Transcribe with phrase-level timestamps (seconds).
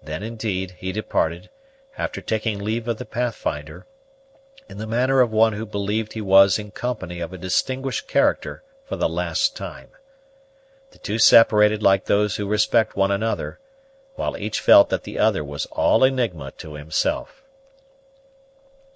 [0.00, 1.50] Then, indeed, he departed,
[1.98, 3.84] after taking leave of the Pathfinder,
[4.68, 8.62] in the manner of one who believed he was in company of a distinguished character
[8.84, 9.88] for the last time.
[10.92, 13.58] The two separated like those who respect one another,
[14.14, 17.42] while each felt that the other was all enigma to himself.